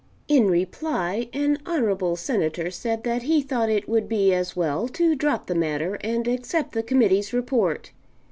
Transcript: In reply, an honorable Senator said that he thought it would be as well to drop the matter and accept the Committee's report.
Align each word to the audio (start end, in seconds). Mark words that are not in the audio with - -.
In 0.27 0.47
reply, 0.47 1.29
an 1.31 1.59
honorable 1.63 2.15
Senator 2.15 2.71
said 2.71 3.03
that 3.03 3.21
he 3.21 3.43
thought 3.43 3.69
it 3.69 3.87
would 3.87 4.09
be 4.09 4.33
as 4.33 4.55
well 4.55 4.87
to 4.87 5.13
drop 5.15 5.45
the 5.45 5.53
matter 5.53 5.99
and 6.03 6.27
accept 6.27 6.71
the 6.71 6.81
Committee's 6.81 7.33
report. 7.33 7.91